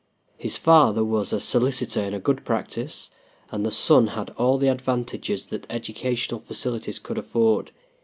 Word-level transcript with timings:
His 0.39 0.57
father 0.57 1.03
was 1.05 1.31
a 1.31 1.39
solicitor 1.39 2.01
in 2.01 2.17
good 2.21 2.43
practice, 2.43 3.11
and 3.51 3.63
the 3.63 3.69
son 3.69 4.07
had 4.07 4.31
all 4.31 4.57
the 4.57 4.67
advantages 4.67 5.45
that 5.45 5.67
educational 5.69 6.39
facilities 6.39 6.97
could 6.97 7.19
afford. 7.19 7.69